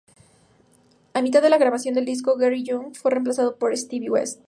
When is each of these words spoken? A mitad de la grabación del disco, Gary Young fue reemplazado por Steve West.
A 1.13 1.21
mitad 1.21 1.43
de 1.43 1.51
la 1.51 1.59
grabación 1.59 1.93
del 1.93 2.05
disco, 2.05 2.35
Gary 2.35 2.63
Young 2.63 2.95
fue 2.95 3.11
reemplazado 3.11 3.57
por 3.57 3.77
Steve 3.77 4.09
West. 4.09 4.39